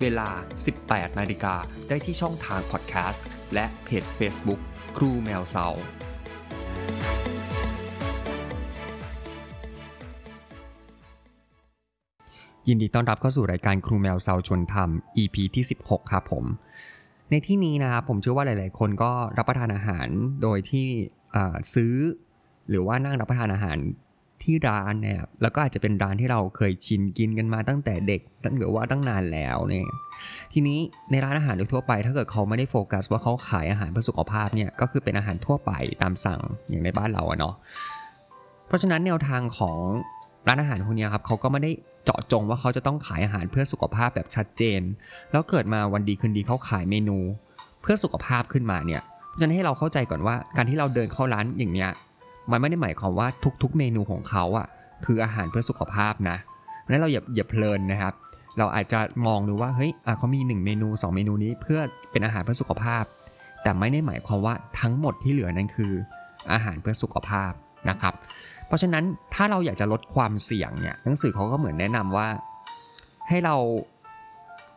[0.00, 0.28] เวลา
[0.74, 1.54] 18 นาฬิกา
[1.88, 4.60] ได้ที่ช่องทางพอดแคสต์และเพจ Facebook
[4.96, 5.66] ครูแมวเซา
[12.68, 16.44] ยินดีต้อนรับเข้าสู่รายการครูแมวเซาชวนทำ EP ที่ 16 ครับผม
[17.30, 20.08] ในที่นี้นะครับผมเชื่อว่าหลาย ๆ คนก็รับประทานอาหาร
[20.42, 20.88] โดยที่
[21.74, 21.94] ซื้อ
[22.68, 23.78] หรือว่านั่งรับประทานอาหาร
[24.44, 29.86] ที่ร้านเนี่ยแล้วก็อาจจะเป็นร้านที่เราเคยชินกินกันมาตั้งแต่เด็กตั้งหรือว่าตั้งนานแล้วเนี่ย
[30.52, 30.78] ทีนี้
[31.10, 35.72] ในร้านอาหารโดยทั่วไป ถ้าเกิดเขาไม่ได้โฟกัสว่าเขาขายอาหารเพื่อสุขภาพเนี่ยก็คือเป็นอาหารทั่วไป
[36.02, 37.54] ตามสั่งอย่างในบ้านเราอะเนาะ
[38.66, 39.76] เพราะฉะนั้นแนวทางของ
[40.48, 41.70] ร้านอาหารพวกนี้ครับเขาก็ไม่ได้
[42.04, 44.80] เจาะจงว่าเขาจะต้องขายอาหารเพื่อสุขภาพแบบชัดเจน
[45.30, 47.18] แล้วเกิดมาวันดีคืนดีเขาขายเมนู
[47.82, 51.90] เพื่อสุขภาพขึ้นมาเนี่ยเพราะฉะนั้นให้เราเข้าใจก่อนว่าการที่เราเดินเข้าร้านอย่างเนี้ย
[52.50, 53.28] มันไม่ได้หมายความว่า
[53.62, 54.66] ทุกๆ เมนูของเขาอะ
[55.04, 56.36] คืออาหารเพื่อสุขภาพนะ
[56.90, 58.14] นั้นเราอย่าอย่าเพลินนะครับ
[58.58, 63.04] เราอาจจะมองดูว่าเฮ้ยเขามี 1 เมนู 2 เมนูนี้เพื่อเป็นอาหารเพื่อสุขภาพ
[63.62, 65.92] แต่ไม่ได้หมายความว่าทั้งหมดที่เหลือนั้นคือ
[66.52, 67.52] อาหารเพื่อสุขภาพ
[67.90, 68.14] นะครับ
[68.66, 69.04] เพราะฉะนั้น
[69.34, 72.28] ถ้าเราอยากจะลดความเสี่ยงเนี่ยหนังสือเขาก็เหมือนแนะนำว่า
[73.28, 73.56] ให้เรา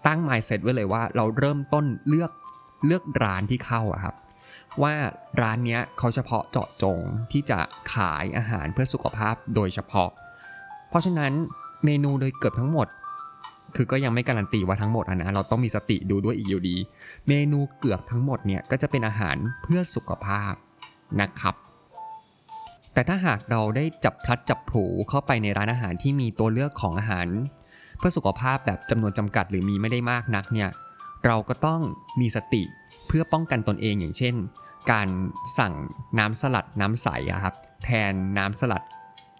[0.07, 2.31] ตั้ง mindset ไว้เลยว่า เราเริ่มต้นเลือก
[2.85, 4.15] เลือกร้านที่เข้าอะครับ
[4.83, 4.95] ว่า
[5.41, 6.99] ร้านนี้เขาเฉพาะเจาะจง
[7.31, 7.59] ที่จะ
[7.93, 10.09] ขายอาหารเพื่อสุขภาพโดยเฉพาะ
[10.89, 11.33] เพราะฉะนั้น
[11.85, 12.87] เมนูโดยเกือบทั้งหมด
[13.75, 16.75] คือก็ยังไม่การันตีว่าทั้งหมดนะเราต้องมีสติดูด้วยอีกอยู่ดี
[17.27, 20.53] เมนูเกือบทั้งหมดเนี่ยก็จะเป็นอาหารเพื่อสุขภาพ
[21.21, 21.55] นะครับ
[22.93, 27.27] แต่ถ้าหากเราได้จับพลัดจับผูเข้าไปในร้านอาหารที่มีตัวเลือกของอาหาร
[27.97, 30.69] เพื่อสุขภาพแบบจำนวนจำกัดหรือมีไม่ได้มากนักเนี่ย
[31.25, 31.81] เราก็ต้อง
[32.19, 32.63] มีสติ
[33.07, 34.35] เพื่อป้องกันตนเองอย่างเช่น
[34.91, 35.07] การ
[35.57, 35.73] สั่ง
[36.19, 37.07] น้ำสลัดน้ำใส
[37.43, 38.83] ครับแทนน้ำสลัด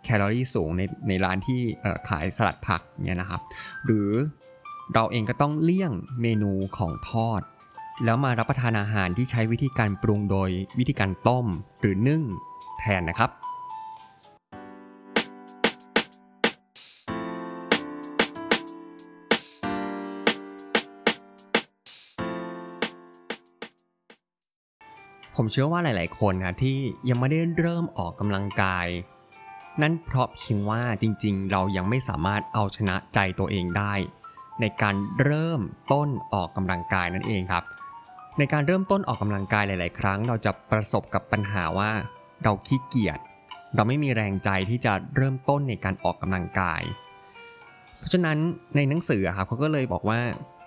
[0.04, 1.62] แคลอรี่สูงในในร้านที่
[2.10, 3.42] ขายสลัดผักเนี่ยนะครับ
[3.86, 4.10] หรือ
[4.94, 5.92] เราเองก็ต้องเลี่ยง
[6.22, 7.42] เมนูของทอด
[8.06, 10.50] แล้วมารับประทานอาหารที่ใช้วิธีการปรุงโดย
[10.80, 11.46] วิธีการต้ม
[11.80, 12.24] หรือนึ่ง
[12.80, 13.30] แทนนะครับ
[25.38, 26.78] ผมเชื่อว่าหลาย ๆ คนนะที่
[27.10, 28.88] ยังไม่ได้เริ่มออกกำลังกาย
[29.82, 33.94] นั่นเพราะเพียงว่าจริง ๆ เรายังไม่สามารถเอาชนะใจตัวเองได้
[34.62, 35.62] ในการเริ่ม
[35.94, 37.64] ต้นออกกำลังกายนั่นเองครับ
[38.38, 41.92] ในการเริ่มต้นออกกำลังกายหลาย ๆ ครั้ง เราจะประสบกับปัญหาว่า
[42.44, 43.20] เราขี้เกียจ
[43.76, 46.82] เราไม่มีแรงใจที่จะเริ่มต้นในการออกกำลังกาย
[47.98, 48.38] เพราะฉะนั้น
[48.76, 50.20] ในหนังสือครับเขาก็เลยบอกว่า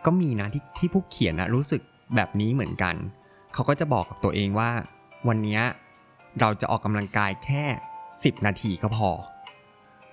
[0.06, 1.82] ก็มีนะที่ที่ผู้เขียนนะรู้สึก
[2.14, 4.70] แบบนี้เหมือนกันเเขาก็จะบอกกับตัวเองว่า
[5.28, 5.60] วันนี้
[6.40, 7.64] เราจะออกกำลังกายแค่
[8.06, 9.10] 10 นาทีก็พอ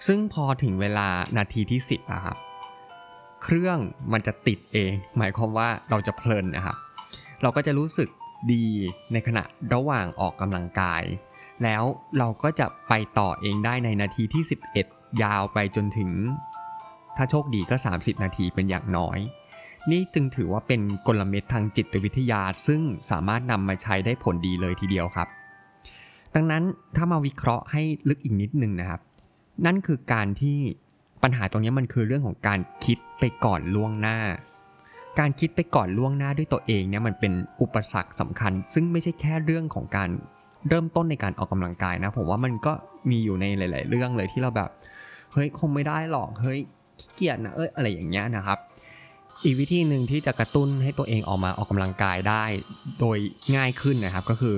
[0.08, 2.38] ซึ่งพอถึงเวลานาทีที่ 10อะครับ
[3.44, 3.80] เครื่อง
[4.12, 6.78] มันจะติดเอง หมายความว่าเราจะเพลินนะครับ
[7.42, 8.10] เราก็จะรู้สึก
[8.54, 8.66] ดี
[9.12, 9.44] ในขณะ
[9.74, 11.04] ระหว่างออกกำลังกาย
[11.64, 11.84] แล้ว
[12.18, 14.44] เราก็จะไปต่อเองได้ในนาทีที่
[14.84, 16.12] 11 ยาวไปจนถึง
[17.18, 19.20] ถ้าโชคดีก็ 30 นาทีเป็นอย่างน้อย
[19.92, 22.82] นี่จึงถือว่าเป็นกลเม็ดทางจิตวิทยา ซึ่ง
[23.12, 25.28] สามารถนำมาใช้ได้ผลดีเลยทีเดียวครับ
[26.36, 26.64] ดังนั้น
[26.96, 29.02] ถ้ามาวิเคราะห์ให้ลึกอีกนิดนึงนะครับ
[29.66, 30.58] นั่นคือการที่
[31.24, 34.18] ปัญหาตรงนี้มันคือเรื่องของการคิดไปก่อนล่วงหน้า
[35.20, 40.10] การคิดไปก่อนล่วงหน้าด้วยตัวเองเนี่ยมันเป็นอุปสรรคสำคัญ ซึ่งไม่ใช่แค่เรื่องของการ
[40.70, 42.74] เริ่มต้นในการออกกำลังกายนะ ผมว่ามันก็
[43.10, 44.70] มีอยู่ในหลาย ๆ เรื่องเลยที่เราแบบ
[45.34, 46.60] เฮ้ยคงไม่ได้หรอกเฮ้ย
[47.00, 48.60] ขี้เกียจนะเอ้ยอะไรอย่างเงี้ยนะครับ
[49.46, 52.44] อีกวิธีหนึ่งที่จะกระตุ้นให้ตัวเองออกมาออกกำลังกายได้
[53.00, 53.18] โดย
[53.56, 54.58] ง่ายขึ้นนะครับก็คือ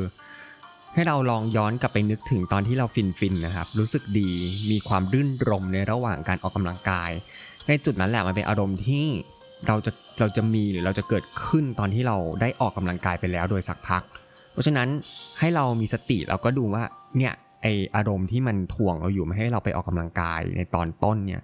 [0.93, 4.29] ให้เราลองย้อนกลับไปนึกถึงตอนที่เราฟินฟินนะครับ รู้สึกดี
[4.71, 7.11] มีความรื่นรมย์ในระหว่างการออกกำลังกาย
[7.67, 9.05] ในจุดนั้นแหละมันเป็นอารมณ์ที่
[9.67, 14.01] เราจะเราจะมีหรือเราจะเกิดขึ้นตอนที่เราได้ออกกำลังกายไปแล้วโดยสักพัก
[14.51, 14.87] เพราะฉะนั้น
[15.39, 16.83] ให้เรามีสติแล้วก็ดูว่า
[17.17, 21.41] เนี่ยไอ้อารมณ์ที่มันถ่วงเราอยู่ไม่ให้เราไปออกกำลังกายในตอนต้นเนี่ย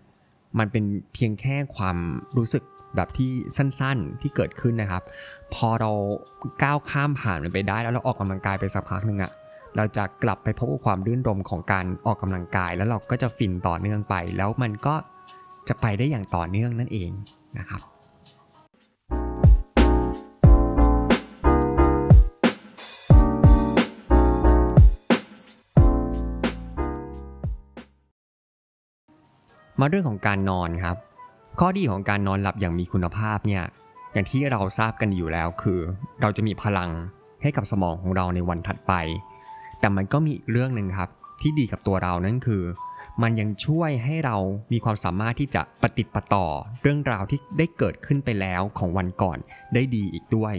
[0.60, 0.84] มันเป็น
[1.14, 1.98] เพียงแค่ความ
[2.38, 2.64] รู้สึก
[2.96, 5.04] แบบที่สั้นๆที่เกิดขึ้นนะครับ
[5.54, 5.92] พอเรา
[6.64, 9.32] ก้าวข้ามผ่านมันไปได้ แล้วเราออกกำลังกายไปสักพักหนึ่งอะ
[9.78, 14.96] เราจะกลับไปพบกับความรื่นรมของการออกกำลังกาย แล้วเราก็จะฟินต่อเนื่องไป แล้วมันก็
[15.68, 17.12] จะไปได้อย่างต่อเนื่องนั่นเอง
[17.60, 17.82] นะครับ
[29.80, 30.98] มาเรื่องของการนอนครับ
[31.60, 33.64] ข้อดีของการนอนหลับอย่างมีคุณภาพเนี่ย
[34.14, 35.80] อย่างที่เราทราบกันอยู่แล้วคือ
[36.22, 36.90] เราจะมีพลัง
[37.42, 38.94] ให้กับสมองของเราในวันถัดไป
[39.80, 41.10] แต่มันก็มีอีกเรื่องหนึ่งครับ
[41.42, 42.64] ที่ดีกับตัวเรานั่นคือ
[43.22, 44.38] มันยังช่วยให้เรา
[44.72, 46.46] มีความสามารถที่จะปฏิติดประต่อ
[46.82, 49.38] เรื่องราวที่ได้เกิดขึ้นไปแล้วของวันก่อน
[49.74, 50.56] ได้ดีอีกด้วย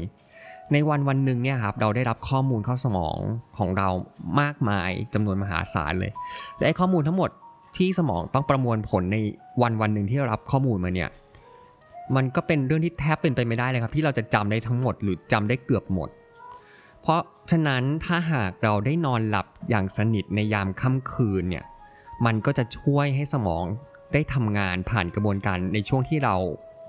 [0.72, 3.18] ในวันวันหนึ่งเนี่ยครับเราได้รับข้อมูลเข้าสมอง
[3.58, 3.88] ของเรา
[4.40, 6.12] มากมายจำนวนมหาศาลเลย
[6.58, 7.30] และข้อมูลทั้งหมด
[7.76, 9.16] ที่สมองต้องประมวลผลใน
[9.62, 11.10] วันวันหนึ่งที่เรารับข้อมูลมาเนี่ย
[12.16, 16.08] มันก็เป็นเรื่องที่แทบเป็นไปไม่ได้เลยครับ ที่เราจะจำได้ทั้งหมดหรือจำได้เกือบหมด
[17.00, 21.64] เพราะฉะนั้นถ้าหากเราได้นอนหลับอย่างสนิทในยามค่ำคืนเนี่ย
[22.26, 23.64] มันก็จะช่วยให้สมอง
[24.12, 26.36] ได้ทำงานผ่านกระบวนการในช่วงที่เรา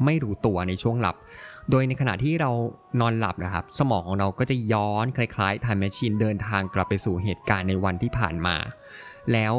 [0.05, 1.15] ไม่รู้ตัวในช่วงหลับ
[1.69, 2.51] โดยในขณะที่เรา
[2.99, 8.55] นอนหลับนะครับ สมองของเราก็จะย้อนคล้ายๆ time machine เดินทางกลับไปสู่เหตุการณ์ในวันที่ผ่านมา
[9.33, 9.53] แล้ว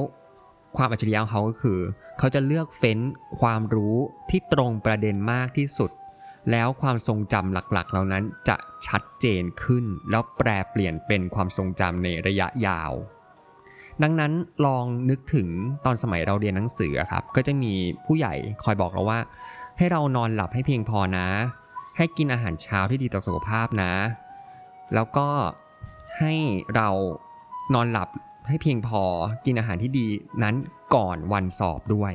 [0.78, 1.78] ความอัจฉริยะของเขาก็คือ
[2.18, 2.98] เขาจะเลือกเฟ้น
[3.40, 3.96] ความรู้
[4.30, 5.90] ที่ตรงประเด็นมากที่สุด
[6.50, 12.92] แล้วความทรงจำหลักๆ เหล่านั้นจะชัดเจนขึ้น แล้วแปรเปลี่ยนเป็นความทรงจำในระยะยาว
[14.02, 14.32] ดังนั้น
[14.66, 15.48] ลองนึกถึง
[15.84, 17.72] ตอนสมัยเราเรียนหนังสือครับ ก็จะมี
[18.06, 18.34] ผู้ใหญ่
[18.64, 19.20] คอยบอกเราว่า
[19.78, 21.26] ให้เรานอนหลับให้เพียงพอนะ
[21.96, 23.92] ให้กินอาหารเช้าที่ดีต่อสุขภาพนะ
[24.94, 25.28] แล้วก็
[26.18, 26.34] ให้
[26.74, 26.88] เรา
[27.74, 28.08] นอนหลับ
[28.48, 29.02] ให้เพียงพอ
[29.44, 30.06] กินอาหารที่ดี
[30.42, 30.54] นั้น
[30.94, 32.12] ก่อนวันสอบด้วย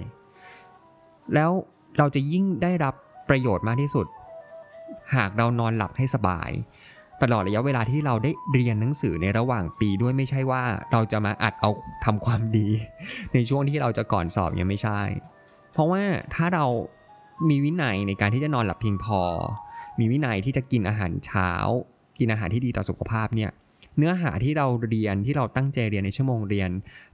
[1.34, 1.52] แล้ว
[1.98, 2.94] เราจะยิ่งได้รับ
[3.30, 4.08] ประโยชน์มากที่สุด
[5.16, 6.52] หากเรานอนหลับให้สบาย
[7.22, 11.70] ตลอดระยะเวลาที่เราได้เรียนหนังสือในระหว่างปีด้วยไม่ใช่ว่าเราจะมาอัดเอา
[12.06, 12.68] ทำความดี
[13.34, 15.00] ในช่วงที่เราจะก่อนสอบยังไม่ใช่
[15.74, 16.04] เพราะว่า
[16.36, 16.66] ถ้าเรา
[17.50, 19.22] มีวินัยในการที่จะนอนหลับเพียงพอ
[20.00, 21.50] มีวินัยที่จะกินอาหารเช้า
[22.20, 23.52] กินอาหารที่ดีต่อสุขภาพเนี่ย
[23.98, 26.70] เนื้อหาที่เราเรียนที่เราตั้งใจเรียนในชั่วโมงเรียน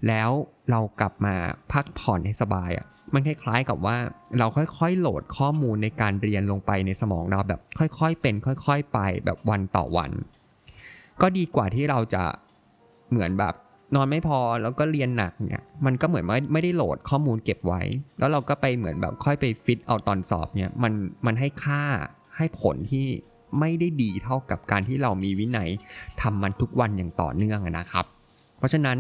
[0.08, 0.30] แล้ว
[0.72, 1.36] เรากลับมา
[1.72, 3.98] พักผ่อนให้สบายอะ่ะมันคล้ายๆกับว่า
[4.40, 10.12] เราค่อยๆโหลดข้อมูลในการเรียนลงไปในสมองเราแบบค่อยๆเป็น ค่อยๆไปแบบวันต่อวัน
[11.22, 12.24] ก็ดีกว่าที่เราจะ
[13.10, 13.54] เหมือนแบบ
[13.96, 17.82] นอนไม่พอแล้วก็เรียนหนักเนี่ยมันก็เหมือนไม่ไม่ได้โหลดข้อมูลเก็บไว้
[18.20, 20.94] แล้วเราก็ไปเหมือนแบบค่อยไปฟิตเอาตอนสอบเนี่ยมัน
[21.26, 21.84] มันให้ค่า
[22.38, 23.06] ให้ผลที่
[23.60, 25.70] ไม่ได้ดีเท่ากับการที่เรามีวินัย
[26.22, 28.06] ทำมันทุกวันอย่างต่อเนื่องนะครับ
[28.58, 28.98] เพราะฉะนั้น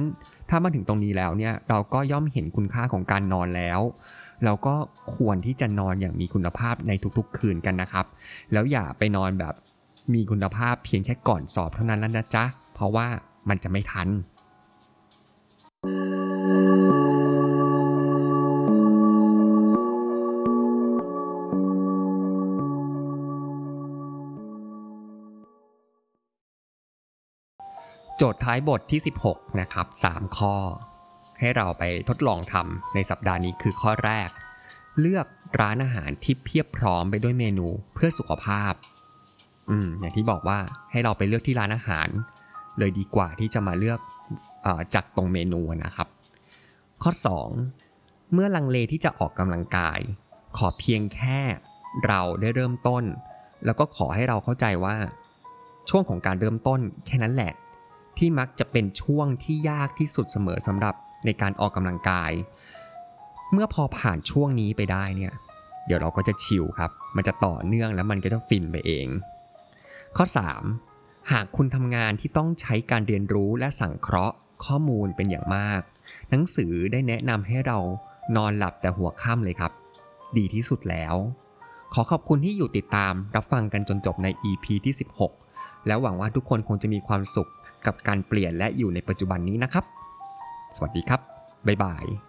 [0.49, 3.79] ถ้ามาถึงตรงนี้แล้วเนี่ยเราก็ย่อมเห็นคุณค่าของการนอนแล้ว
[4.45, 4.75] เราก็
[5.15, 8.05] ควรที่จะนอนอย่างมีคุณภาพในทุกๆ คืนกันนะครับ
[8.53, 9.53] แล้วอย่าไปนอนแบบ
[10.13, 13.07] มีคุณภาพเพียงแค่ก่อนสอบเท่านั้นแล้วนะจ๊ะเพราะว่า
[13.49, 14.07] มันจะไม่ทัน
[28.21, 30.56] โจทย์ท้ายบทที่ 16 นะครับ 3 ข้อ
[31.39, 34.30] ให้เราไปทดลองทำในสัปดาห์นี้คือข้อแรก
[35.00, 35.27] เลือก
[35.62, 38.74] ร้านอาหารที่เพียบพร้อมไปด้วยเมนูเพื่อสุขภาพ
[39.69, 40.60] อืม อย่างที่บอกว่า
[40.92, 42.07] ให้เราไปเลือกที่ร้านอาหาร
[42.80, 44.00] เลยดีกว่าที่จะมาเลือก
[44.66, 46.07] อจากตรงเมนูนะครับ
[47.04, 47.12] ข้อ
[47.71, 50.00] 2 เมื่อลังเลที่จะออกกำลังกาย
[50.57, 51.39] ขอเพียงแค่
[52.07, 53.04] เราได้เริ่มต้น
[53.66, 54.95] แล้วก็ขอให้เราเข้าใจว่า
[55.89, 57.54] ช่วงของการเริ่มต้นแค่นั้นแหละ
[58.19, 60.95] ที่มักจะเป็นช่วงที่ยากที่สุดเสมอสำหรับ
[61.26, 62.31] ในการออกกำลังกาย
[63.54, 65.33] เมื่อพอผ่านช่วงนี้ไปได้เนี่ย
[65.85, 69.07] เดี๋ยวเราก็จะชิลครับ มันจะต่อเนื่องแล้วมันก็จะฟินไปเอง
[70.18, 70.26] ข้อ
[70.78, 71.31] 3.
[71.31, 74.35] หากคุณทำงานที่ต้องใช้การเรียนรู้และสังเคราะห์
[74.66, 75.81] ข้อมูลเป็นอย่างมาก
[76.30, 77.78] หนังสือได้แนะนำให้เรา
[78.35, 79.71] นอนหลับแต่หัวค่ำเลยครับ
[80.38, 81.16] ดีที่สุดแล้ว
[81.94, 85.48] ขอขอบคุณที่อยู่ติดตามรับฟังกันจนจบใน EP ที่ 16
[85.88, 87.50] แล้วหวังว่าทุกคนคงจะมีความสุข
[87.86, 89.86] กับการเปลี่ยนและอยู่ในปัจจุบันนี้นะครับ
[90.76, 91.21] สวัสดีครับ
[91.68, 92.29] บ๊ายบาย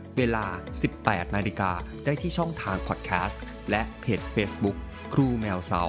[0.17, 0.45] เวลา
[0.91, 1.71] 18 นาฬิกา
[2.05, 4.77] ได้ที่ช่องทางพอดแคสต์และเพจ Facebook
[5.13, 5.83] ครูแมวเสา